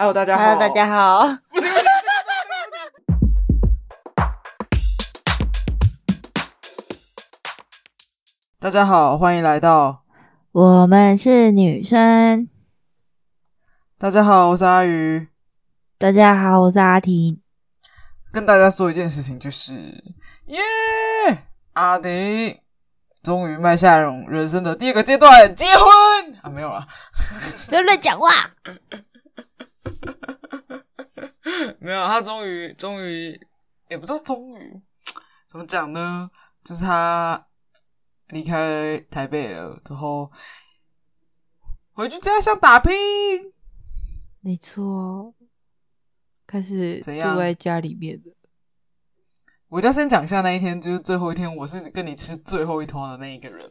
[0.00, 0.44] Hello，大家好。
[0.44, 1.28] Hello，大家好。
[8.58, 10.06] 大家好，欢迎来到
[10.52, 12.48] 我们是女生。
[13.98, 15.28] 大家好，我是阿鱼。
[15.98, 17.42] 大家好，我是阿婷。
[18.32, 19.74] 跟大家说一件事情，就是
[20.46, 20.62] 耶
[21.28, 21.36] ，yeah!
[21.74, 22.58] 阿婷
[23.22, 25.84] 终于迈下人生的第二个阶段，结婚
[26.40, 26.86] 啊，没有了，
[27.68, 28.30] 不要乱讲话。
[31.80, 33.40] 没有，他终于，终于，
[33.88, 34.80] 也不知道终于
[35.48, 36.30] 怎么讲呢，
[36.64, 37.46] 就是他。
[38.28, 40.30] 离开台北了之后，
[41.92, 42.92] 回去家乡打拼。
[44.38, 45.34] 没错，
[46.46, 48.30] 开始住在家里面的。
[49.66, 53.68] 我要先讲一下那一天，就是最后一天，我是跟你吃最后一通的那一个人。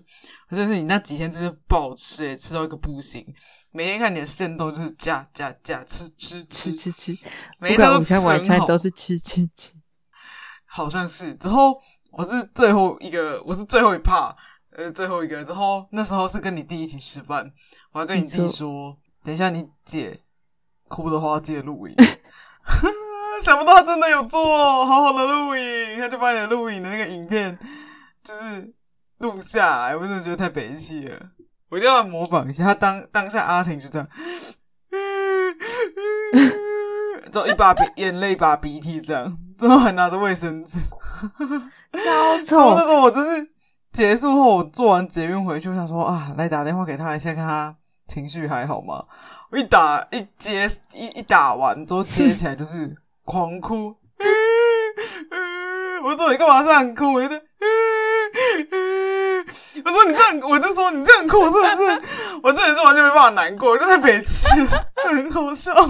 [0.51, 3.25] 就是你那几天真是暴吃，欸，吃到一个不行。
[3.71, 7.17] 每天看你的限动就是加加加吃吃吃吃吃，
[7.59, 9.73] 每天午餐晚餐都是吃吃吃。
[10.65, 11.79] 好像是之后
[12.11, 14.35] 我是最后一个，我是最后一趴。
[14.77, 17.51] 呃，最后一个，之后那时候是跟你弟一起吃饭，
[17.91, 20.21] 我还跟你弟说，等一下你姐
[20.87, 21.95] 哭的话，记得录影。
[23.41, 27.57] 想不到他真的有做好好的录影，他就把你的录影的那个影片
[28.23, 28.73] 就是
[29.17, 31.31] 录下来，我真的觉得太悲戚了。
[31.69, 34.07] 我一定要来模仿一下，他当当下阿婷就这样，
[36.33, 40.79] 嗯就一把鼻眼泪，一把鼻涕这样，最后还拿着卫生纸，
[42.45, 42.75] 超丑。
[42.75, 43.49] 那时候我就是。
[43.91, 47.75] 结束后，我做完捷运回去，我想说啊，来打电话给他一下，看他
[48.07, 49.03] 情绪还好吗？
[49.49, 53.87] 我一打一接一一打完之后接起来就是狂哭，
[56.05, 57.13] 我说你干嘛这样哭？
[57.13, 57.41] 我就说，
[59.85, 62.01] 我说你这样，我就说你这样哭，是不是？
[62.43, 64.67] 我真的是完全没办法难过，我就在北京，
[65.03, 65.73] 这很好笑。
[65.73, 65.85] 我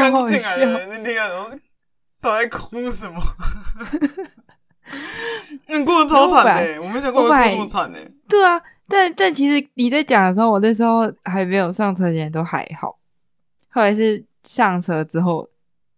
[0.00, 1.28] 刚进来的人那天啊，
[2.20, 3.22] 都在哭什么？
[5.68, 7.98] 你过得超惨的，我没想过会过这么惨的。
[8.28, 12.98] 对啊，但但其实你在讲的时候，我那时候还没有上车前都还好，
[13.70, 15.48] 后来是上车之后，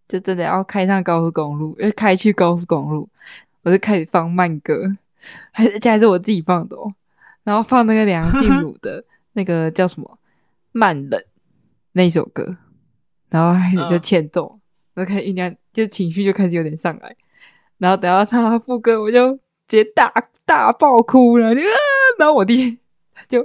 [0.09, 3.09] 就真的要开上高速公路，要开去高速公路，
[3.63, 4.97] 我就开始放慢歌，
[5.51, 6.95] 还是这还是我自己放的哦，
[7.45, 10.09] 然后放那个梁静茹的 那个叫什么
[10.73, 11.21] 《慢冷》。
[11.93, 12.59] 那首歌，
[13.31, 14.61] 然后开始就欠揍，嗯、
[14.97, 17.17] 然后开始酝酿，就情绪就开始有点上来，
[17.79, 19.33] 然后等到唱到副歌，我就
[19.67, 20.13] 直接大
[20.45, 21.65] 大爆哭了，就啊！
[22.19, 22.79] 然后我弟
[23.31, 23.43] 就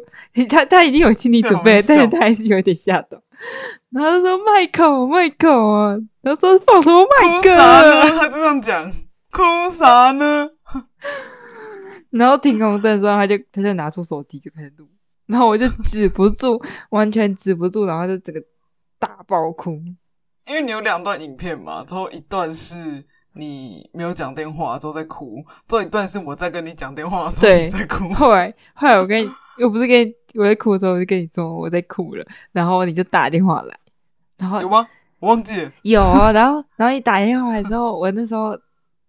[0.50, 3.24] 他他已经有心理准备，但是他还是有点吓到，
[3.92, 8.10] 然后他说麦克麦克啊，然后说放什么麦克啊？
[8.20, 8.92] 他这样讲，
[9.32, 10.50] 哭啥呢？
[12.12, 14.88] 然后停红灯的时候，他就他就拿出手机就开始录。
[15.28, 18.42] 然后我就止不住， 完全止不住，然后就整个
[19.00, 19.80] 大爆哭。
[20.46, 22.76] 因为你有两段影片嘛，之后一段是
[23.36, 28.14] 你没有讲电话之后在哭，之后一段是我在跟你讲电话的时候你在哭。
[28.14, 33.78] 后来后来我跟你又不是跟你我在哭的时候，我就跟你说我在哭了，然后你就打电话来，
[34.38, 34.88] 然后有吗？
[35.20, 35.72] 我忘记了。
[35.84, 38.58] 有啊，然后然后你打电话来之后，我那时候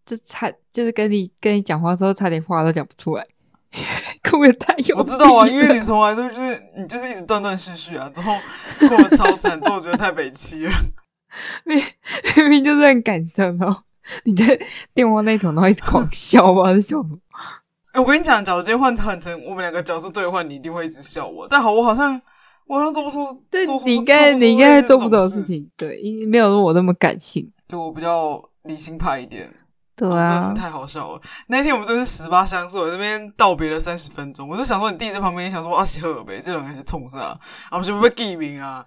[0.05, 3.27] 就差就是跟你跟你讲话的时候，差点话都讲不出来。
[4.22, 8.34] 哭也太有，我知道啊，因为你从来都就是你就是一直断断续续啊，之后
[8.81, 10.72] 过得超惨，之后我觉得太悲戚了。
[11.65, 11.83] 明
[12.37, 13.84] 明明就是很感伤哦，
[14.25, 14.60] 你在
[14.93, 17.16] 电话那头然后一直狂笑吧，笑什么？
[17.92, 21.47] 哎、欸，我跟你讲，假如今天换换成我们两个角色对换，你一定会一直笑我。
[21.48, 22.20] 但好，我好像
[22.66, 23.19] 我好像做不出，
[23.50, 29.53] 对你应该你应该做不到的事情，对，因为没有我那么感性，就我比较理性派一点。
[29.94, 31.20] 对啊，真是太好笑了！
[31.48, 37.19] 那天我们真是十八相送，我这边道别了三十分钟，我就想说，你弟在旁边也想说啊，喜贺呗，这种人是冲啥？
[37.19, 37.38] 啊，
[37.72, 38.84] 我们是不是记名啊？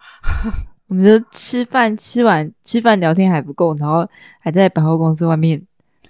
[0.88, 4.06] 我们就吃饭，吃完吃饭聊天还不够，然后
[4.42, 5.62] 还在百货公司外面，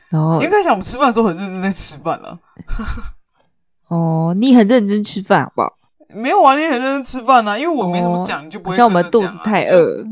[0.07, 2.39] 然后应该想我们吃饭的时候很认真在吃饭了。
[3.89, 5.77] 哦，你很认真吃饭好不好？
[6.09, 8.77] 没有啊，你很认真吃饭啊，因为我没怎么讲，哦、就不会、啊。
[8.77, 10.05] 像我们肚子太饿。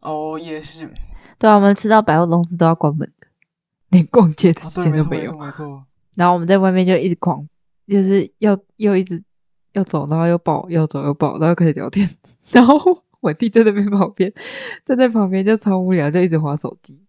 [0.00, 0.90] 哦，也是。
[1.38, 3.10] 对啊，我们吃到百货公司都要关门。
[3.90, 5.84] 连逛街的时间都没有，啊、没错，没错。
[6.16, 7.44] 然后我们在外面就一直狂，
[7.88, 9.20] 就是要又一直
[9.72, 12.08] 要走，然后又抱，要走又抱，然后开始聊天。
[12.52, 12.78] 然后
[13.20, 14.32] 我弟在那边旁边，
[14.86, 17.00] 站在旁边就超无聊，就一直划手机。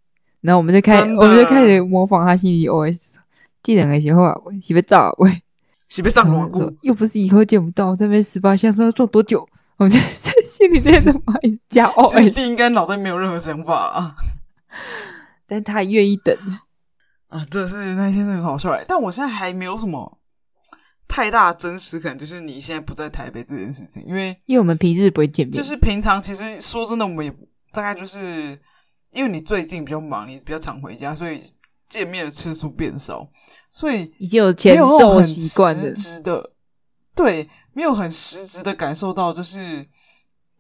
[0.41, 3.17] 然后我们就开，我们就开始模仿他心里 OS：
[3.63, 5.42] 记得那些话，是不澡，喂，
[5.90, 9.48] 是不上锣鼓，又不是以后见不到，这边十八相送要做多久？
[9.78, 11.22] 我们就在心里在这么
[11.69, 12.08] 骄傲。
[12.08, 14.16] 我弟应该脑袋没有任何想法啊，
[15.48, 16.36] 但他愿意等。
[17.30, 20.19] 啊，这是那先生很好笑哎，但我现在还没有什么
[21.08, 27.34] 太大真实感，就是你现在不在台北这件事情，因为因为我们平日不会见面，就是平常其实说真的，我们也
[27.72, 28.60] 大概就是
[29.12, 31.42] 因为你最近比较忙，你比较常回家，所以
[31.91, 33.27] 见面的次数变少，
[33.69, 36.53] 所以已经有前奏习惯实质的，
[37.13, 39.85] 对，没有很实质的感受到，就是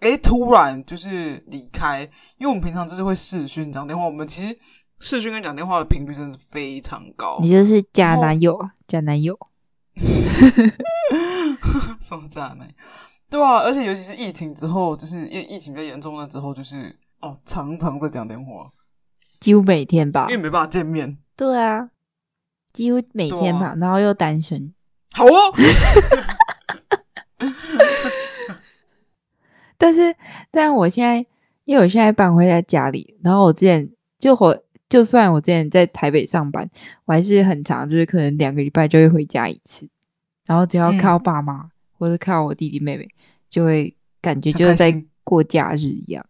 [0.01, 2.01] 诶突然就是离开，
[2.37, 4.55] 因为我们平常就是会视讯讲电话，我们其实
[4.99, 9.39] 视讯跟讲电话的频率真的是非常高，你就是假男友啊，假男友。
[12.01, 12.67] 什么渣男？
[13.29, 18.69] 对啊，而且尤其是疫情之后，就是因为疫情比较严重了之后，就是哦，常常在讲电话，
[19.41, 21.17] 几乎每天吧，因为没办法见面。
[21.35, 21.89] 对啊，
[22.71, 24.73] 几乎每天吧，啊、然后又单身。
[25.11, 25.29] 好哦。
[29.77, 30.15] 但是，
[30.49, 31.25] 但我现在，
[31.65, 34.63] 因为我现在搬回在家里，然后我之前就回。
[34.87, 36.69] 就算我之前在台北上班，
[37.05, 39.87] 我还是很长，就是可能两个礼拜就会回家一次。
[40.45, 43.07] 然后只要看到爸妈、嗯、或者看到我弟弟妹妹，
[43.49, 46.25] 就会感觉就是在过假日一样。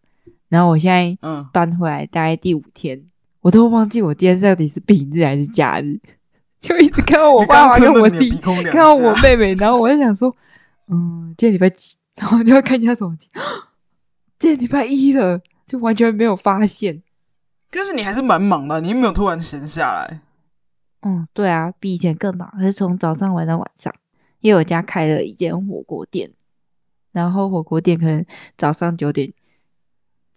[0.52, 1.16] 然后我现在
[1.50, 3.06] 搬回来大概第五天，嗯、
[3.40, 5.98] 我都忘记我今天到底是平日还是假日，
[6.60, 10.36] 就一直看到我爸妈跟我弟，看到我妹妹，然后我就想说，
[10.88, 11.96] 嗯，今天礼拜几？
[12.16, 13.30] 然后就要看一下手机，
[14.38, 17.02] 今天礼拜一了，就完全没有发现。
[17.70, 20.20] 但是你还是蛮忙的，你有没有突然闲下来？
[21.00, 23.90] 嗯，对啊，比以前更忙，是从早上玩到晚上。
[24.40, 26.30] 因为我家开了一间火锅店，
[27.12, 28.22] 然后火锅店可能
[28.58, 29.32] 早上九点、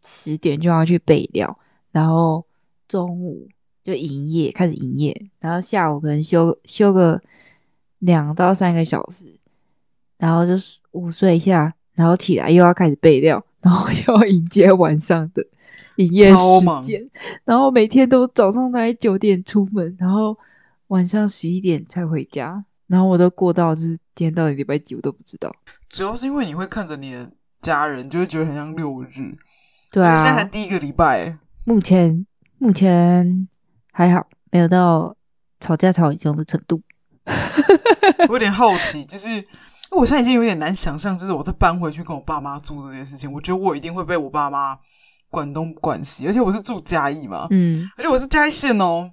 [0.05, 1.57] 十点就要去备料，
[1.91, 2.45] 然后
[2.87, 3.47] 中午
[3.83, 7.21] 就营业，开始营业，然后下午可能休休个
[7.99, 9.39] 两到三个小时，
[10.17, 15.45] 然后就是午睡一下，然后起来又要开始备料，然后又要迎接晚上的。
[15.97, 16.35] 营业时
[16.83, 17.09] 间，
[17.45, 20.37] 然后每天都早上大概九点出门，然后
[20.87, 25.55] 晚上十一点才回家，然后我都过到就是今天到底礼拜几我都不知道。
[25.87, 27.31] 主要是因为你会看着你的
[27.61, 29.37] 家人，就会觉得很像六日。
[29.91, 32.25] 对啊，现在才第一个礼拜，目前
[32.57, 33.47] 目前
[33.91, 35.15] 还好，没有到
[35.59, 36.81] 吵架吵很凶的程度。
[38.29, 39.29] 我有点好奇，就是
[39.91, 44.77] 我现在已经有点难想象，就是我再搬回去跟我爸妈住这件事情，我觉得我一定会被我爸妈。
[45.27, 49.11] 管东管西，而且我是住嘉义嘛，嗯，而且我是嘉义县哦，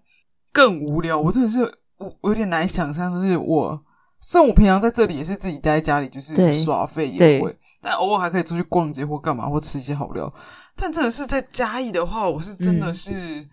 [0.53, 1.19] 更无聊。
[1.19, 1.65] 我真的是
[1.97, 3.83] 我，我有点难想象，就是我
[4.23, 10.33] 虽然我平常在这里也是自己待在家里，就是耍废也会，但偶尔还可以出去逛街或干嘛，或吃一些好料。
[10.77, 13.51] 但真的是在嘉义的话，我是真的是、嗯、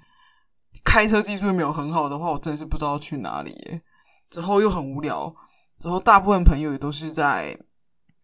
[0.84, 3.82] 开车技术又没有很好的话，我真的是不知道去哪里耶。
[4.30, 5.36] 之后又很无聊，
[5.80, 7.58] 之后大部分朋友也都是在。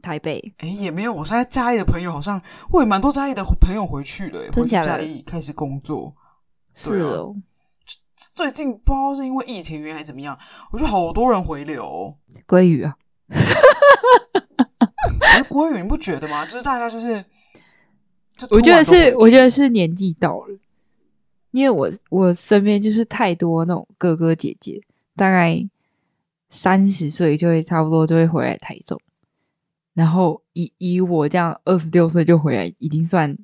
[0.03, 1.11] 台北哎、欸，也没有。
[1.11, 2.39] 我现在嘉义的朋友好像，
[2.69, 6.13] 我也蛮多嘉义的朋友回去了，回去嘉义开始工作。
[6.83, 7.35] 对啊、是哦，
[8.15, 10.37] 最近不知道是因为疫情原因还是怎么样，
[10.71, 12.17] 我觉得好多人回流。
[12.47, 12.95] 鲑鱼啊，
[15.49, 16.45] 鲑鱼你不觉得吗？
[16.45, 17.23] 就是大家就是，
[18.37, 20.57] 就我觉得是，我觉得是年纪到了，
[21.51, 24.81] 因为我我身边就是太多那种哥哥姐姐，
[25.15, 25.67] 大概
[26.49, 28.99] 三十岁就会差不多就会回来台中。
[29.93, 33.37] 然后以以我这样二十六岁就回来，已经算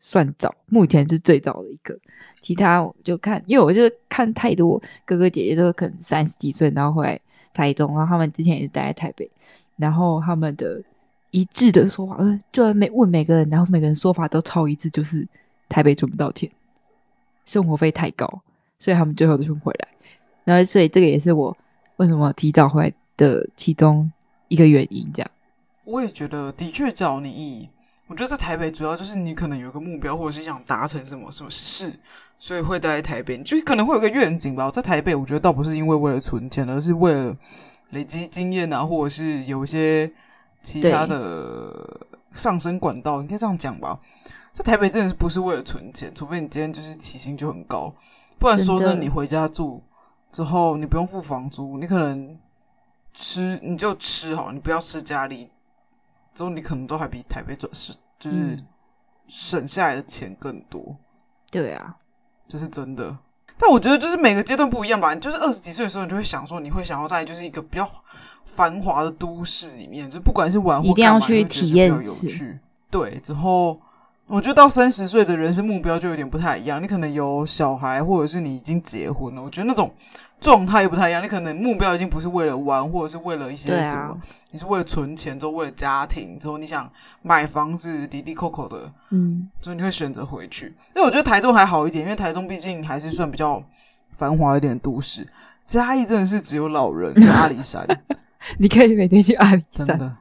[0.00, 1.96] 算早，目前是最早的一个。
[2.40, 7.20] 其他我就看，因为我就是看太多哥哥姐姐都可能三十几岁，然后回来
[7.52, 9.30] 台中，然后他们之前也是待在台北，
[9.76, 10.82] 然后他们的
[11.30, 15.28] 一致的说法，嗯，就每问每个人，然后每个人说法都超一致，就是
[15.68, 16.50] 台北赚不到钱，
[17.44, 18.26] 生活费太高，
[18.78, 19.88] 所以他们最后都是回来。
[20.44, 21.54] 然后所以这个也是我
[21.96, 24.10] 为什么提早回来的其中
[24.48, 25.30] 一个原因，这样。
[25.84, 27.68] 我也觉得，的确找你。
[28.10, 31.96] 我觉得在台北主要就是你可能有个目标，或者是想达成什么什么事，
[32.40, 33.40] 所以会待在台北。
[33.44, 34.66] 就可能会有个愿景吧。
[34.66, 37.36] 我在台北，我觉得倒不是因为为了存钱，而是为了
[37.90, 40.12] 累积经验啊，或者是有一些
[40.60, 41.72] 其他的
[42.34, 43.96] 上升管道，应该这样讲吧。
[44.52, 47.94] 在台北真的是不是为了存钱，除非你今天就是起薪就很高，
[48.40, 49.80] 不然说真的，你回家住
[50.32, 52.36] 之后，你不用付房租，你可能
[53.14, 55.48] 吃你就吃好，你不要吃家里。
[56.34, 58.58] 之后你可能都还比台北赚是，就是
[59.28, 60.82] 省下来的钱更多。
[60.88, 60.96] 嗯、
[61.50, 61.96] 对啊，
[62.48, 63.16] 这是真的。
[63.58, 65.14] 但我觉得就是每个阶段不一样吧。
[65.14, 67.86] 就是二十几岁的时候，你就会想说，你会想要在就是一个比较
[68.46, 72.58] 繁华的都市里面，就不管是玩或干嘛，一定要去体验有趣。
[72.90, 73.78] 对，之后
[74.30, 76.82] 我觉得到三十岁的人生目标就有点不太一样。
[76.82, 79.42] 你可能有小孩，或者是你已经结婚了。
[79.42, 79.92] 我觉得那种。
[80.40, 84.18] 状态也不太一样，你可能目标已经不是为了玩，或者是为了一些什么，啊、
[84.50, 90.68] 你是为了存钱，之后为了家庭，之后你想买房子，滴滴扣扣的，嗯，所以你会选择回去。
[90.94, 93.62] 因为我觉得台中还好一点，因为台中毕竟还是算比较
[94.16, 95.28] 繁华一点的都市。
[95.66, 97.86] 嘉义真的是只有老人跟阿里山，
[98.56, 100.16] 你可以每天去阿里山，真的。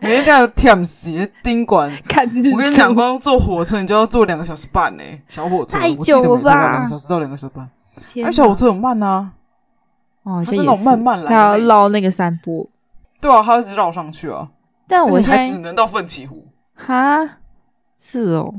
[0.00, 6.70] 每天这样舔鞋宾馆，看我跟你讲，光坐火车你就要坐两个小时半呢，小火车，太久了吧？
[6.70, 7.70] 两个小时到两个小时半，
[8.24, 9.32] 而小火车很慢啊，
[10.22, 12.68] 哦，它是那种慢慢来，它要绕那个山坡，
[13.20, 14.50] 对啊，它一直绕上去啊。
[14.86, 17.38] 但我现在还只能到奋起湖，哈，
[17.98, 18.54] 是哦，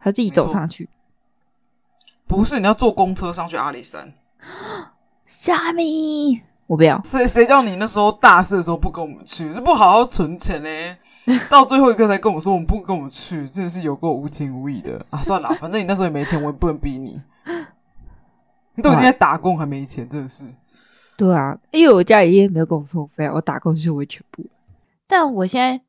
[0.00, 0.88] 他自己走上去，
[2.26, 4.14] 不是你要坐公车上去阿里山，
[5.26, 6.42] 虾米。
[6.74, 10.68] 我不要，谁谁叫你那时候大四的时候不跟我们去，不好好存钱呢？
[11.48, 15.22] 到最后一刻才跟我说我们不跟我们去，真的是有够无情无义的啊！
[15.22, 17.22] 算了， 反正你那时候也没钱，我也不能逼你。
[18.74, 20.44] 你都已经在打工还没钱，真的是。
[21.16, 24.44] 对啊，因为我家里也没有跟我说费，我打工就是我全部。
[25.06, 25.80] 但我现在，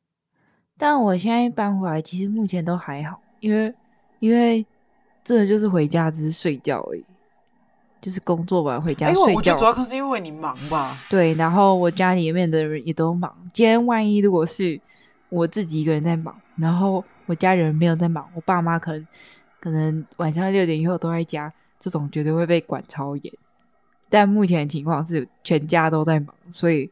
[0.78, 3.74] 但我现在搬回来，其实目前都还好，因为
[4.20, 4.64] 因为
[5.24, 7.04] 真的就是回家只是睡觉而已。
[8.00, 9.20] 就是工作完回家睡觉。
[9.20, 10.96] 因为我觉得主要可是因为你忙吧。
[11.10, 13.34] 对，然后我家里面的人也都忙。
[13.52, 14.80] 今天万一如果是
[15.28, 19.06] 我自己一个人在忙，然后我家人没有在忙，我爸妈可能
[19.58, 23.32] 可能晚上六点以后都在家，这种绝对会被管超严。
[24.08, 26.90] 但目前的情况是全家都在忙，所以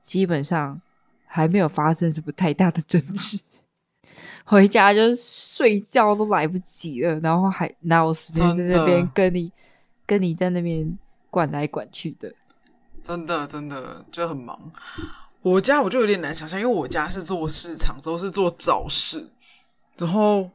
[0.00, 0.80] 基本上
[1.26, 3.38] 还没有发生什么太大的争执。
[4.46, 9.52] 回家就睡觉都来不及了，然后还哪有时间在那边跟你。
[10.06, 10.98] 跟你在那边
[11.30, 12.34] 管来管去的，
[13.02, 14.72] 真的真的就很忙。
[15.42, 19.28] 我家我就有点难想象，因为我家是做市场，之后是做早市，
[19.98, 20.50] 然后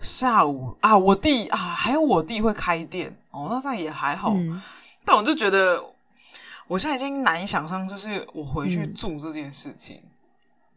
[0.00, 4.32] 下午啊，我弟啊，还有我弟会开店哦，那这样也还好。
[4.34, 4.62] 嗯、
[5.04, 5.82] 但我就觉得，
[6.68, 10.10] 我现在已经难以想象，就是我回去住这件事情，嗯、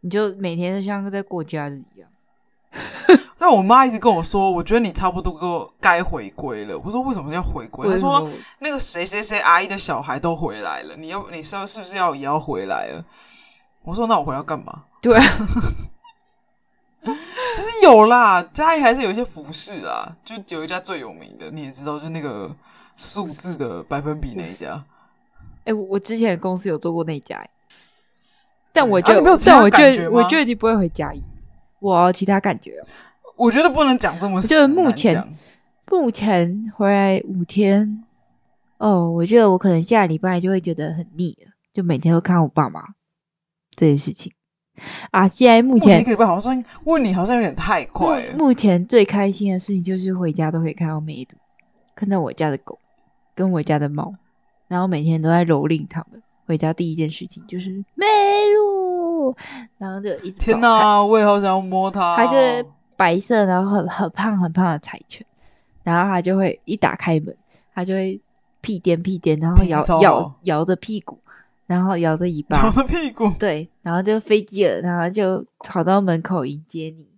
[0.00, 2.09] 你就每天都像在过假日一样。
[3.38, 6.78] 但我妈一直跟我说，我觉得你差不多该回归了。
[6.78, 7.88] 我说为什么要回归？
[7.88, 13.04] 她说那个谁谁谁阿姨的小孩都回来了，你要你是是不是要也要回来了？
[13.82, 14.84] 我说那我回来干嘛？
[15.00, 15.24] 对啊，
[17.02, 17.10] 其
[17.62, 22.54] 实有啦，嘉义还是有一些服饰啦，就有一家最有名的，你也知道，就那个
[22.96, 24.84] 数字的百分比那一家。
[25.60, 27.42] 哎、欸，我之前公司有做过那家，
[28.72, 31.24] 但我觉得，啊、但我觉得，我觉得你不会回家义。
[31.80, 32.86] 我其他感觉哦。
[33.36, 34.48] 我觉得不能讲这么实。
[34.48, 35.26] 就目前，
[35.90, 38.04] 目前回来五天，
[38.78, 42.82] 哦，我觉得我可能下礼拜就会觉得很腻了，就每天都看我爸妈
[43.74, 44.32] 这件事情
[45.10, 45.26] 啊。
[45.26, 48.36] 现在目前，目前一个礼拜好像问你好像有点太快了。
[48.36, 51.36] 目前最开心的事情就是回家都可以看到梅毒，
[51.94, 52.78] 看到我家的狗
[53.34, 54.14] 跟我家的猫，
[54.68, 56.22] 然后每天都在蹂躏它们。
[56.46, 58.06] 回家第一件事情就是梅
[58.56, 58.79] 毒，
[59.78, 62.64] 然后就一直天哪，我也好想要摸它，还是。
[62.96, 65.26] 白色，然后很很胖很胖的柴犬，
[65.82, 67.34] 然后它就会一打开门，
[67.74, 68.20] 它就会
[68.60, 71.18] 屁颠屁颠，然后摇摇摇着屁股，
[71.66, 77.08] 然后摇着尾巴，摇着屁股，对，然后就飞机了，然后就跑到门口迎接你。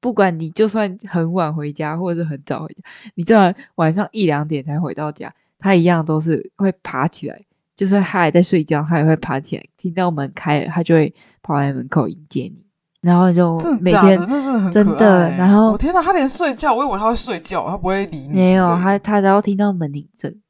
[0.00, 2.82] 不管你就算很晚回家，或者是很早回家，
[3.14, 7.42] 你就算晚上一两点才回到家，它一样都是会爬起来，
[7.76, 12.64] 就算他还在睡觉，他也会爬起来，听到门开了，他就会跑来门口迎接你。
[13.00, 14.18] 然后就每天
[14.72, 18.28] 真的，然后我天哪，他连睡觉，我以为他会睡觉，他不会理你。
[18.28, 20.40] 没有，他他只要听到门铃声，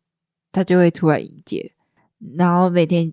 [0.52, 1.72] 他就会出来迎接。
[2.36, 3.12] 然后每天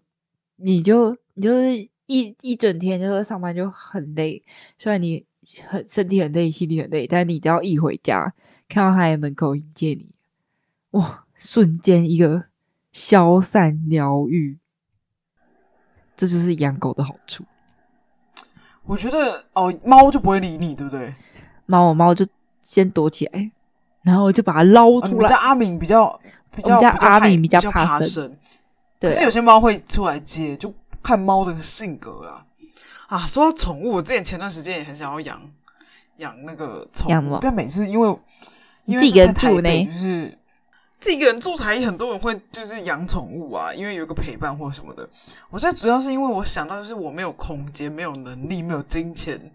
[0.57, 1.75] 你就你就是
[2.05, 4.43] 一一整天就是上班就很累，
[4.77, 5.25] 虽然你
[5.65, 8.31] 很身体很累，心里很累，但你只要一回家，
[8.69, 10.13] 看到他在门口迎接你，
[10.91, 12.43] 哇，瞬间一个
[12.91, 14.57] 消散疗愈，
[16.17, 17.45] 这就是养狗的好处。
[18.83, 21.13] 我觉得哦，猫就不会理你，对不对？
[21.65, 22.27] 猫，我猫就
[22.61, 23.51] 先躲起来，
[24.01, 25.23] 然后我就把它捞出来。
[25.23, 26.19] 我家阿敏比较
[26.53, 28.35] 比较阿敏比较怕怕生，
[28.99, 32.45] 可是有些猫会出来接，就看猫的性格啊。
[33.07, 35.41] 啊，说到宠物，我之前前段时间也很想要养
[36.17, 38.19] 养那个宠物，但每次因为
[38.83, 40.37] 因为在台北就是。
[41.01, 45.09] 自己一个人住才很多人会就是养宠物啊，因为有个陪伴或什么的。
[45.49, 49.51] 我现在主要是因为我想到就是我没有空间、没有能力、没有金钱，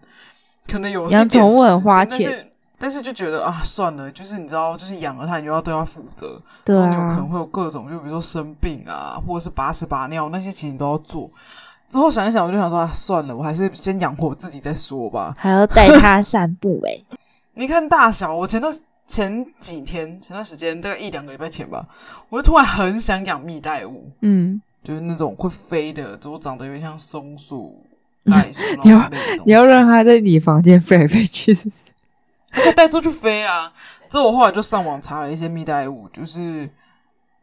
[0.67, 6.37] 可能有养宠物很花钱，但是但是就觉得啊，算了，就是你知道，就是养了它，你就要对它负责。
[6.65, 6.89] 对啊。
[6.89, 11.31] 你有可能会有各种，就比如说生病啊，或者是把屎把尿那些，其实你都要做。
[11.89, 15.33] 之后想一想，我就想说啊，算了，我还是先养活自己再说吧。
[15.37, 17.05] 还要带它散步诶、欸、
[17.55, 18.81] 你看大小，我前段时。
[19.07, 21.87] 前几天，前段时间大概一两个礼拜前吧，
[22.29, 27.81] 我就突然很想养蜜袋鼯，嗯，就是那种会飞的，就长得有点像松鼠、
[28.25, 28.83] 袋鼠那种。
[28.83, 29.09] 你要
[29.45, 31.83] 你要让它在你房间飞来飞去，是不是？
[32.51, 33.71] 可以带出去飞啊。
[34.09, 36.69] 之后我后来就上网查了一些蜜袋鼯，就是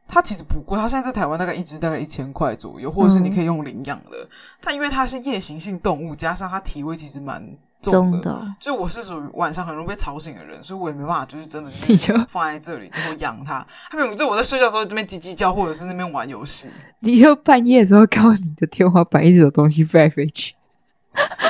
[0.07, 4.19] 它其实不贵，它现在在台湾大概一只大概一千块左右，或者是你可以用领养的。
[4.23, 4.29] 嗯、
[4.61, 7.57] 但因为它是夜行性动物，加上它体味其实蛮
[7.91, 13.67] 重的，的就我是属于晚上很容易被吵醒的人，所以我也没办法，就是真的 你就放在这里之后养它。
[13.91, 16.69] 它可能就我在睡觉的时候这边叽叽叫，或者是那边玩游戏。
[17.01, 20.55] 你就半夜的时候看到你的天花板一直有东西飞来飞去。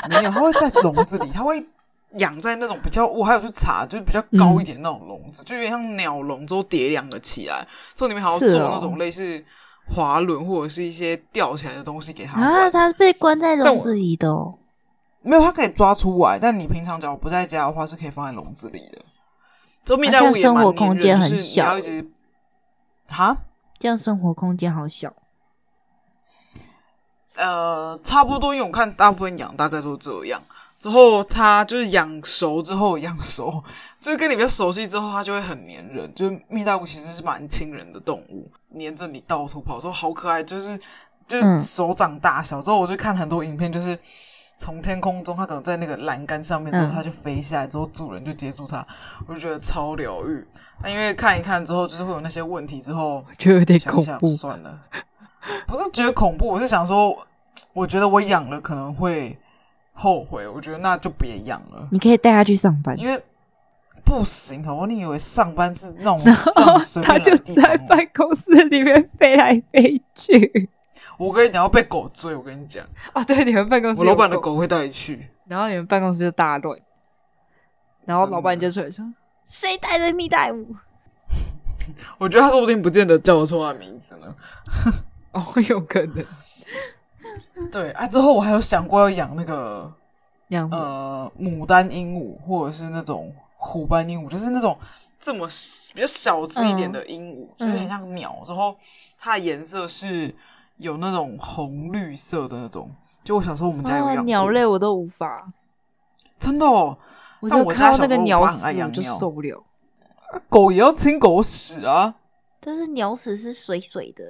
[0.09, 1.65] 没有，它会在笼子里，它会
[2.19, 9.43] 养在那种比较，我还有去查，就是比较高一点那种笼子，嗯、就有点像鸟笼，之后叠两个起来，之后里面还要做那种类似
[9.89, 12.41] 滑轮或者是一些吊起来的东西给它。
[12.41, 14.59] 啊，它被关在笼子里的哦。
[15.25, 18.99] 没有，它可以抓出来，但你平常只要不在家的话，是可以放在笼子里的。
[19.85, 22.11] 这蜜袋鼯也蛮黏人，生活空间很小，就是你要一直
[23.09, 23.37] 哈，
[23.79, 25.13] 这样生活空间好小。
[27.37, 30.41] 呃，差不多，因为我看大部分养大概都这样。
[30.79, 33.65] 之后它就是养熟之后养熟，
[33.99, 36.13] 就是跟你比较熟悉之后，它就会很黏人。
[36.15, 40.79] 就是蜜袋鼯其实是蛮亲人的动物，黏着你到处跑，之后好可爱，就是
[41.27, 42.61] 就是手掌大小。
[42.61, 43.99] 之后我就看很多影片，就是
[44.57, 48.87] 从天空中，它可能在那个栏杆上面，之后它就飞下来，之后主人就接住它，
[49.27, 50.47] 我就觉得超疗愈。
[50.83, 54.81] 但因为看一看之后，就是会有那些问题，之后就有点恐怖，算了。
[55.67, 57.17] 不是觉得恐怖，我是想说，
[57.73, 59.37] 我觉得我养了可能会
[59.93, 61.89] 后悔，我觉得那就别养了。
[61.91, 63.21] 你可以带它去上班，因为
[64.05, 64.87] 不行，好不好？
[64.87, 67.63] 你以为上班是那种上随便来的地方？
[67.65, 70.69] 他就在办公室里面飞来飞去。
[71.19, 72.35] 我跟你讲，要被狗追。
[72.35, 76.79] 我跟你讲啊，对，你们办公室，我老板的狗会带你去，然后你们办公室就大乱，
[78.05, 79.05] 然后老板就出来说
[79.47, 80.67] ：“谁带的蜜袋鼯？”
[82.19, 84.35] 我觉得他说不定不见得叫得出他的名字呢。
[85.33, 86.25] 哦，有可能。
[87.71, 89.93] 对啊，之后我还有想过要养那个
[90.49, 94.79] 养呃牡丹鹦鹉，或者是那种虎斑鹦鹉，就是那种
[95.19, 95.47] 这么
[95.95, 98.43] 比较小只一点的鹦鹉，嗯、就是很像鸟。
[98.47, 98.77] 之、嗯、后
[99.19, 100.35] 它的颜色是
[100.77, 102.91] 有那种红绿色的那种。
[103.23, 105.51] 就我小时候我们家有养、哦、鸟类，我都无法。
[106.39, 106.99] 真的哦，
[107.41, 109.65] 我但我家小时候鸟很爱养鸟，就受不了。
[110.49, 112.15] 狗也要清狗屎啊！
[112.61, 114.25] 但是鸟屎是水水的。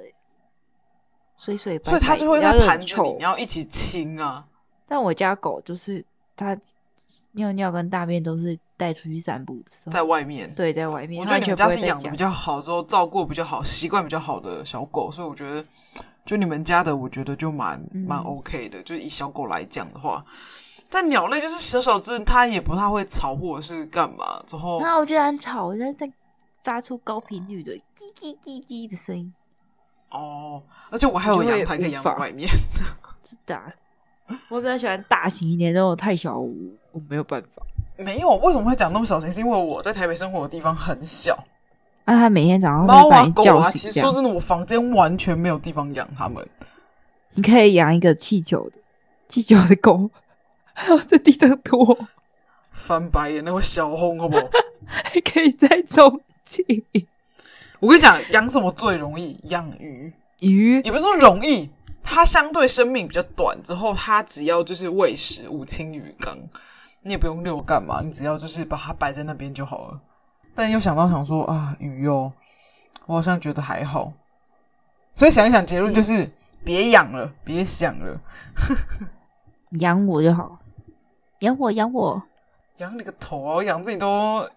[1.37, 4.45] 水水白白，所以它就会在盘子里，你要一起清啊。
[4.87, 6.03] 但我家狗就是
[6.35, 6.57] 它
[7.33, 10.51] 尿尿跟大便都是带出去散步的时候，在外面。
[10.55, 11.21] 对，在外面。
[11.21, 15.63] 我觉得你们家是养的比较好，之后照顾比较好，习惯比较好的小狗，所以我觉得
[16.25, 18.81] 就你们家的，我觉得就蛮蛮 OK 的。
[18.81, 20.25] 就以小狗来讲的话，
[20.89, 24.41] 但鸟类就是小小只，它也不太会吵或者是干嘛。
[24.47, 26.11] 之后，那我觉得很吵，在在
[26.63, 29.31] 发出高频率的叽叽叽叽的声音。
[30.09, 32.49] 哦，而且我还有阳台可以养外面。
[33.23, 33.61] 是的，
[34.49, 36.49] 我比较喜欢大型一点，但我太小，我
[36.91, 37.61] 我没有办法。
[37.97, 39.31] 没有，为什么会讲那么小型？
[39.31, 41.37] 是因为我在台北生活的地方很小。
[42.05, 46.47] 那、啊、他每天早上猫啊狗啊，其实说真的，我房间完全没有地方养它们。
[47.33, 48.77] 你可以养一个气球的
[49.27, 50.09] 气球的狗，
[51.07, 51.97] 在地上拖，
[52.71, 54.43] 翻白眼那会小红，好不好？
[54.85, 56.85] 还 可以再充气。
[57.79, 59.39] 我跟你讲，养什么最容易？
[59.45, 60.13] 养鱼。
[60.41, 61.69] 鱼也不是说容易，
[62.03, 66.37] 它相对生命比较短，之后它只要就是喂食五、清鱼缸，
[67.01, 69.99] 你也不用遛干嘛，你只要就是把它摆在那边就好了。
[70.55, 72.31] 但又想到想说啊，鱼哦，
[73.05, 74.13] 我好像觉得还好，
[75.13, 76.31] 所以想一想，结论就是
[76.63, 78.19] 别养了，别想了，
[79.71, 80.57] 养我就好，
[81.39, 82.23] 养我，养我，
[82.77, 83.55] 养你个头啊！
[83.55, 84.49] 我养自己都。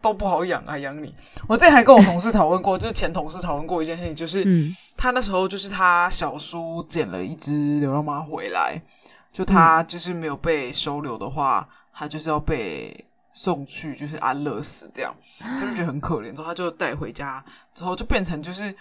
[0.00, 1.14] 都不好养，还养你？
[1.46, 8.80] 我之前还跟我同事讨论过， 就是前同事讨论过一件事情，就是、嗯、他那时候就是他小叔捡了一只流浪猫回来，
[9.30, 18.74] 就他就是没有被收留的话，他就是要被送去就是安乐死这样，他就觉得很可怜，之后他就带回家，之后就变成就是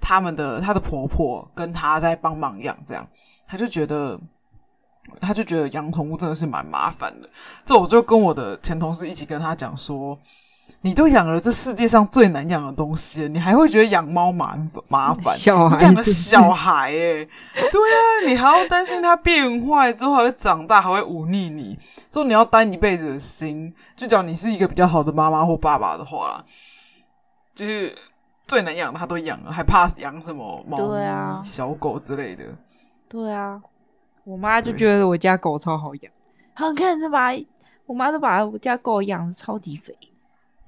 [0.00, 3.06] 他们的他的婆婆跟他在帮忙养这样，
[3.46, 4.18] 他就觉得。
[5.22, 7.30] 他就觉得养宠物真的是蛮麻烦的，
[7.64, 10.18] 这我就跟我的前同事一起跟他讲说，
[10.82, 15.36] 你都养了这世界上最难养的东西，你还会觉得养猫蛮麻烦？
[15.36, 21.76] 小孩你养的小孩，诶 对啊，你还要担心它变坏之后还会长大，还会忤逆你，
[22.08, 23.74] 之后你要担一辈子的心。
[23.96, 26.44] 就讲你是一个比较好的妈妈或爸爸的话，
[27.54, 27.94] 就是
[28.46, 32.44] 最难养的他都养了，还怕养什么猫咪、啊、小狗之类的？
[33.08, 33.60] 对啊。
[34.24, 36.12] 我妈就觉得我家狗超好养，
[36.52, 37.30] 好看是吧？
[37.86, 39.96] 我妈都把我家狗养的超级肥。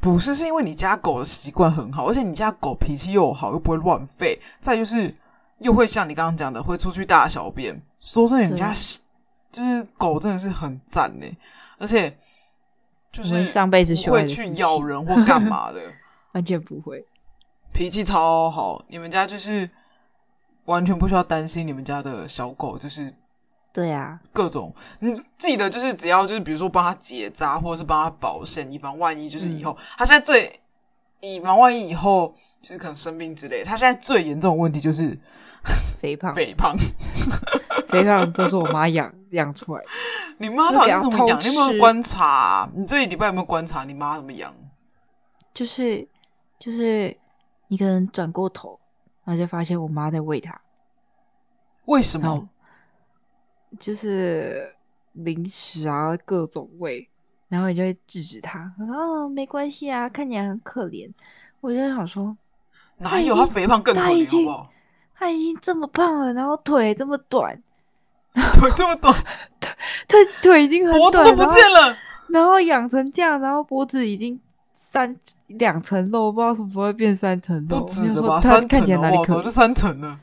[0.01, 4.39] 不是，是因为你家狗的习惯很好，而且你家狗脾气又好，又不会乱吠。
[4.59, 5.15] 再就是
[5.59, 7.81] 又会像你刚刚讲的，会出去大小便。
[8.01, 8.73] 说真的，你家
[9.53, 11.27] 就是狗真的是很赞呢。
[11.79, 12.17] 而且
[13.13, 15.81] 就是上辈子学会去咬人或干嘛的，
[16.33, 17.05] 完全不会，
[17.73, 18.83] 脾气超好。
[18.89, 19.69] 你们家就是
[20.65, 23.13] 完全不需要担心你们家的小狗，就是
[23.73, 30.61] 对啊，各种你记得就是只要就是比如说帮他结扎或者是帮他保险，以防万一就是以后、嗯、他现在最
[31.21, 35.19] 以防万一以后就是可能生病之类，他现在最严重的问题就是。
[36.01, 36.75] 肥胖，肥胖，
[37.91, 39.89] 肥胖都是我妈养 养出来的。
[40.39, 41.39] 你妈到底是怎么养？
[41.39, 42.71] 你有没有观察、啊？
[42.75, 44.55] 你这一礼拜有没有观察你妈怎么养？
[45.53, 46.09] 就是
[46.59, 47.15] 就是，
[47.69, 48.81] 你可能转过头，
[49.23, 50.59] 然后就发现我妈在喂他。
[51.85, 52.49] 为什么？
[53.79, 54.75] 就是
[55.13, 57.09] 零食啊，各种味，
[57.49, 58.73] 然后你就会制止她。
[58.77, 61.11] 她说：“哦，没关系啊，看起来很可怜。”
[61.61, 62.37] 我就想说，
[62.99, 64.27] 哪有他肥胖更可怜？
[64.27, 64.71] 好不好？
[65.15, 67.63] 他已经这么胖了，然后腿这么短，
[68.55, 69.15] 腿这么短，
[69.61, 69.69] 他
[70.09, 71.95] 腿腿已经很短，脖子都不见了，
[72.29, 74.41] 然后养成这样，然后脖子已经
[74.75, 75.15] 三
[75.49, 78.41] 两层肉，不知道什么时候会变三层肉，不止了吧？
[78.41, 80.19] 三层了，我操，就三层了。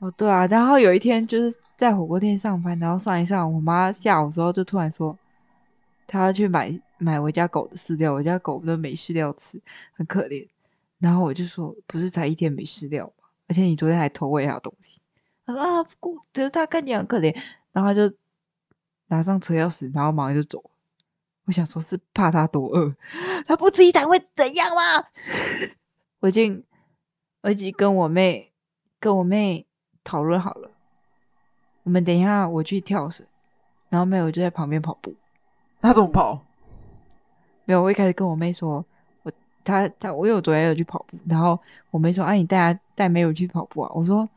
[0.00, 5.16] 哦，对啊，然后有一天就是在火锅店上班，然后上一上，我妈下午时候就突然说，
[6.06, 9.60] 她要去买买我家狗的饲料，我家狗都没饲料吃，
[9.92, 10.48] 很可怜。
[10.98, 13.12] 然后我就说，不是才一天没饲料。
[13.46, 15.00] 而且你昨天还偷喂他东西，
[15.44, 17.36] 他说啊，不过觉得他看起来很可怜，
[17.72, 18.14] 然后他就
[19.08, 20.62] 拿上车钥匙，然后马上就走。
[21.44, 22.94] 我想说，是怕他多饿，
[23.46, 25.04] 他不吃一餐会怎样吗？
[26.20, 26.64] 我已经
[27.42, 28.52] 我已经跟我妹
[28.98, 29.66] 跟我妹
[30.04, 30.70] 讨论好了，
[31.82, 33.26] 我们等一下我去跳绳，
[33.88, 35.14] 然后妹我就在旁边跑步。
[35.82, 36.40] 他怎么跑？
[37.64, 38.84] 没有，我一开始跟我妹说。
[39.22, 39.30] 我
[39.62, 41.58] 他他，我有昨天有去跑步，然后
[41.90, 44.28] 我妹说：“哎、啊，你带他带妹我去跑步啊？”我说：“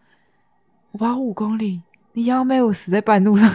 [0.91, 3.49] 我跑五公里，你要妹我死在半路上。”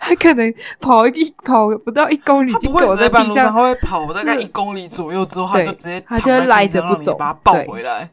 [0.00, 8.10] 他可能跑一跑不到一公里，不会死在半路上，他会跑大概一公里左右之后，他就直接他就赖着不走，把他抱回来。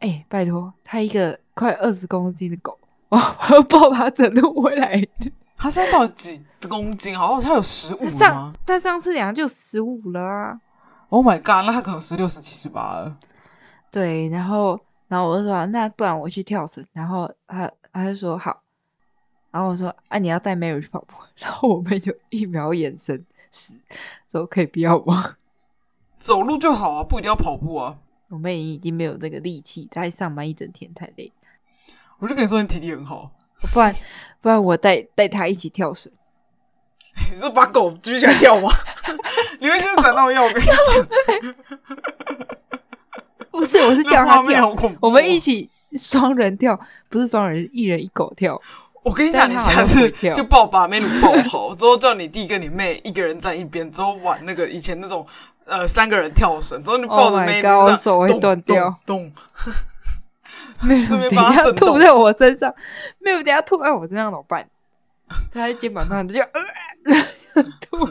[0.00, 2.78] 哎、欸，拜托，他一个快二十公斤的狗，
[3.08, 3.16] 我
[3.50, 5.06] 要抱它整路回来。
[5.56, 7.18] 他现在到底几公斤？
[7.18, 8.52] 好像他有十五吗？
[8.66, 10.60] 他上，次量就十五了啊
[11.08, 13.16] ！Oh my god，那他可能十六、十七、十八了。
[13.90, 14.78] 对，然后，
[15.08, 16.86] 然后我就说，那不然我去跳绳。
[16.92, 18.60] 然后他他就说好。
[19.50, 21.14] 然后我说，啊，你要带 Mary 去跑步。
[21.40, 23.74] 然后我妹就一秒眼神死，
[24.30, 25.36] 说可以不要吗？
[26.18, 27.96] 走路就好啊，不一定要跑步啊。
[28.28, 31.32] 我妹已经没有这个力气，再上班一整天太累。
[32.18, 33.30] 我就跟你说，你体力很好。
[33.72, 33.94] 不然，
[34.40, 36.10] 不然我带带他一起跳绳。
[37.32, 38.70] 你是把狗举起来跳吗？
[39.60, 40.76] 你会先闪到要我跟你讲。
[43.50, 44.74] 不是，我是叫他跳。
[45.00, 48.60] 我们一起双人跳，不是双人，一人一狗跳。
[49.02, 55.26] 我跟你讲，你下次就抱把美女抱好，之后叫你弟跟你妹一个人站一边，之后玩那个以前那种
[55.66, 58.98] 呃三个人跳绳，之后你抱着美女这样，我手会断掉。
[59.04, 59.30] 咚。
[60.82, 62.72] 没有，等一下吐在我身上，
[63.18, 64.68] 没有，等一下吐在我身上怎么办？
[65.52, 68.08] 他在肩膀上就呃吐。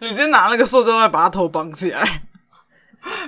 [0.00, 2.22] 你先拿那个塑胶袋把他头绑起来，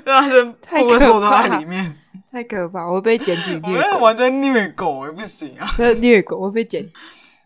[0.05, 1.99] 让他先吐在塑胶袋里面。
[2.31, 3.89] 太可怕，我会被检举虐狗。
[3.97, 5.69] 我完全虐狗也不行啊！
[6.01, 6.89] 虐狗我会被检。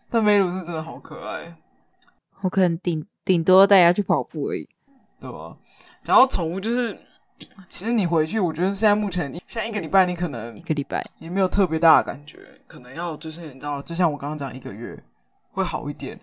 [0.09, 1.57] 但梅鲁是真的好可爱。
[2.41, 4.69] 我可能顶顶多带他去跑步而已。
[5.21, 5.55] 对啊，
[6.03, 6.99] 然后宠物就是。
[7.67, 14.95] 其实你回去，我觉得现在目前，现在一个礼拜，你可能一个礼拜也没有特别大的感觉，可能要就是你知道，就像我刚刚讲，一个月
[15.49, 16.19] 会好一点。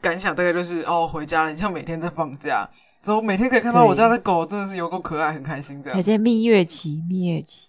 [0.00, 2.66] 感想大概就是哦，回家了，你像每天在放假，
[3.02, 5.96] 之后每天可以看到我家的狗，真的是有够可爱，很开心这样。
[5.96, 7.68] 还在蜜月期，蜜月期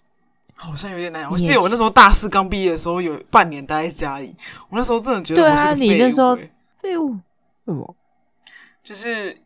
[0.54, 1.30] 好像有点难。
[1.30, 4.34] 我记得我那时候大四刚毕业的时候，有半年待在家里，
[4.70, 5.78] 我那时候真的觉得我是个废物。
[5.78, 6.36] 对啊，你那时候
[6.80, 7.18] 废物
[7.66, 7.94] 什么？
[8.82, 9.36] 就是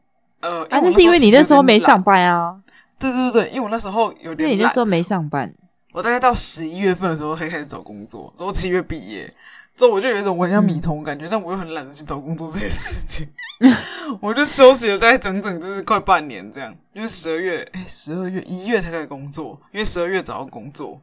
[0.40, 2.60] 呃，啊，那是因为你那时候没上班啊。
[2.98, 5.52] 对对对，因为我那时候有点，你那时候没上班。
[5.92, 9.32] 我大概到十一月份的时候才开始找工作，之后七月毕业，
[9.76, 13.28] 之后我就有一种我很像米虫感觉，嗯、但我又很懒得去找工作这件事情，
[14.20, 21.00] 我就休息了大概整整就是快半年这样，因为十二月哎，十二月一月才开始工作，因为十二月找到工作，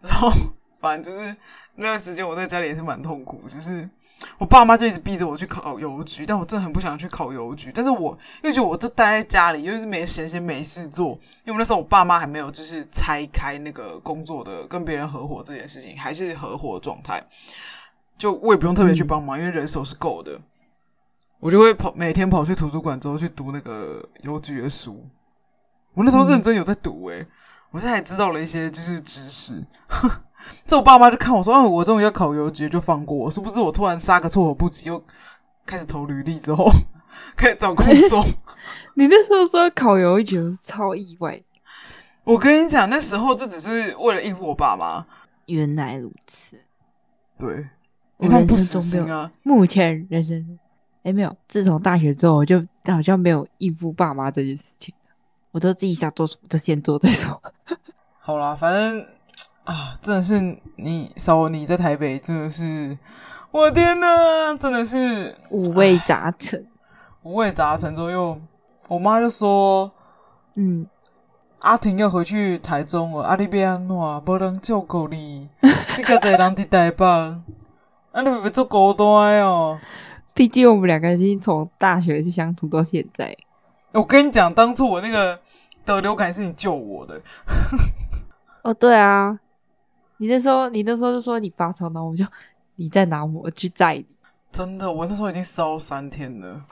[0.00, 0.30] 然后
[0.80, 1.34] 反正就是
[1.74, 3.88] 那段时间我在家里也是蛮痛苦，就是。
[4.38, 7.70] 我爸妈就一直逼着我去考邮局，但我真的很不想去考邮局。
[7.72, 11.18] 但是我又觉得我都待在家里，又是没闲闲没事做。
[11.44, 17.24] 因为那时候我爸妈还没有就是拆开那个工作的跟别人合伙这件事情，还是合伙状态。
[18.16, 20.40] 就我也不用特别去帮忙，因为人手是够的。
[21.38, 25.06] 我就会跑，每天跑去图书馆之后去读那个邮局的书。
[25.94, 27.24] 我那时候认真有在读诶，
[27.70, 29.64] 我现在还知道了一些就是知识。
[30.64, 35.02] 这我爸妈就看我说：“哦，我终于要考邮局，就放过我。”是不是我突然杀个措手不及，又
[35.66, 36.70] 开始投履历之后，
[37.36, 38.24] 开始找工作。
[38.94, 41.40] 你那时候说考邮局超意外。
[42.24, 45.06] 我跟你讲，那时候就只是为了应付我爸妈。
[45.46, 46.58] 原来如此。
[47.38, 47.56] 对，
[48.18, 49.30] 因为他们不死心啊。
[49.42, 50.58] 目前人生中，
[51.04, 51.34] 哎，没有。
[51.48, 54.94] 自从大学之后，我就好像没有应付爸妈这件事情。
[55.52, 57.40] 我都自己想做什么，就先做再说。
[58.18, 59.06] 好啦，反正
[59.68, 62.96] 啊，真的是你少你在台北，真的是，
[63.50, 66.66] 我天呐，真的是五味杂陈。
[67.22, 68.40] 五味杂陈之后又。
[68.88, 69.92] 我妈就说
[70.56, 70.86] ：“嗯，
[71.58, 73.94] 阿婷要回去台中了，阿你要安怎？
[74.24, 75.50] 无人照顾你，
[75.98, 79.06] 你个仔人伫台北，啊，你会做孤单
[79.42, 79.78] 哦。
[80.32, 83.36] 毕竟我们两个已经从大学就相处到现在。
[83.92, 85.38] 我跟你讲，当初我那个
[85.84, 87.20] 得流感是你救我的。
[88.62, 89.38] 哦，对啊，
[90.18, 92.24] 你那时候，你那时候就说你发烧，然后我就
[92.76, 94.06] 你在拿我去载你。
[94.52, 96.66] 真的，我那时候已经烧三天了。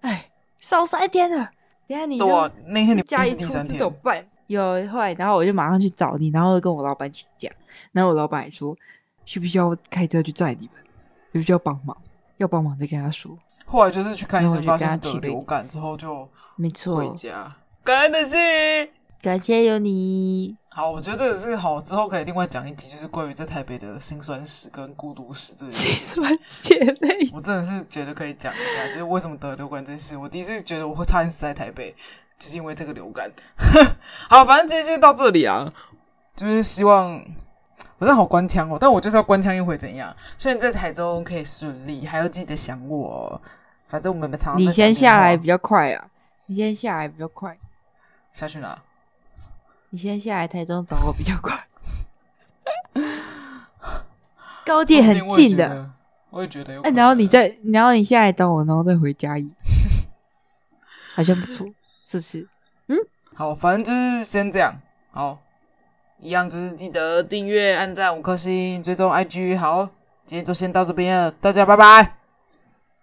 [0.00, 0.28] 哎。”
[0.62, 1.50] 烧三天了，
[1.88, 4.24] 等下你对啊，那天你家一出事怎么办？
[4.46, 7.50] 有后来，然后我就马上去找你，然后跟我老板请假，
[7.90, 8.76] 然后我老板还说
[9.24, 10.84] 需不需要开车去载你们，
[11.32, 11.96] 需不需要帮忙？
[12.36, 13.36] 要帮忙再跟他说。
[13.66, 17.56] 后来就是去看医生，发现得流感之后就没错回家。
[17.82, 18.38] 感恩的心，
[19.20, 20.56] 感谢有你。
[20.74, 25.88] 好，我觉得这个是好，之后可以另外讲一集，就是关于在台北的辛酸史跟孤独史这件事。
[25.90, 30.16] 辛酸血泪，我真的是觉得可以讲一下，就是为什么得流感这件事。
[30.16, 31.94] 我第一次觉得我会差点死在台北，
[32.38, 33.30] 就是因为这个流感。
[34.30, 35.70] 好，反正今天就到这里啊，
[36.34, 37.22] 就是希望，
[37.98, 40.16] 我真的好官腔哦，但我就是要官腔一回怎样？
[40.38, 43.38] 虽然在台中可以顺利，还要记得想我。
[43.86, 46.08] 反正我们常常你先下来比较快啊，
[46.46, 47.58] 你先下来比较快，
[48.32, 48.82] 下去哪？
[49.94, 51.66] 你先下来台中找我比较快，
[54.64, 55.90] 高铁很近的，
[56.30, 56.80] 我也觉得。
[56.80, 59.52] 哎，然后你再，然后你下来找我，然后再回嘉义，
[61.14, 61.66] 好像不错，
[62.06, 62.48] 是不是？
[62.86, 62.96] 嗯，
[63.34, 64.80] 好，反正就是先这样。
[65.10, 65.42] 好，
[66.18, 69.58] 一样就是记得订阅、按赞五颗星、追踪 IG。
[69.58, 69.84] 好，
[70.24, 72.16] 今天就先到这边了，大家拜拜，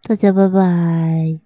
[0.02, 1.38] 大家拜拜。